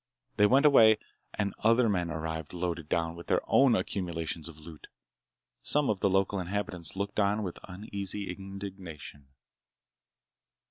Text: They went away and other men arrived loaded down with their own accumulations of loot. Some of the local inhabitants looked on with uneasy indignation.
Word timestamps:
They 0.37 0.47
went 0.47 0.65
away 0.65 0.97
and 1.35 1.53
other 1.59 1.87
men 1.87 2.09
arrived 2.09 2.53
loaded 2.53 2.89
down 2.89 3.15
with 3.15 3.27
their 3.27 3.41
own 3.45 3.75
accumulations 3.75 4.49
of 4.49 4.57
loot. 4.59 4.87
Some 5.61 5.91
of 5.91 5.99
the 5.99 6.09
local 6.09 6.39
inhabitants 6.39 6.95
looked 6.95 7.19
on 7.19 7.43
with 7.43 7.59
uneasy 7.69 8.31
indignation. 8.35 9.27